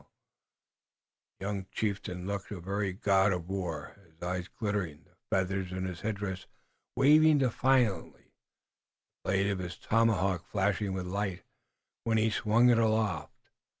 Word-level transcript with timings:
The 1.37 1.45
young 1.45 1.67
chieftain 1.69 2.25
looked 2.25 2.49
a 2.49 2.59
very 2.59 2.91
god 2.91 3.31
of 3.33 3.47
war, 3.47 3.95
his 4.09 4.19
eyes 4.27 4.47
glittering, 4.47 5.03
the 5.03 5.15
feathers 5.29 5.71
in 5.71 5.85
his 5.85 6.01
headdress 6.01 6.47
waving 6.95 7.37
defiantly, 7.37 8.23
the 8.31 9.29
blade 9.29 9.51
of 9.51 9.59
his 9.59 9.77
tomahawk 9.77 10.47
flashing 10.47 10.93
with 10.93 11.05
light, 11.05 11.43
when 12.03 12.17
he 12.17 12.31
swung 12.31 12.71
it 12.71 12.79
aloft. 12.79 13.31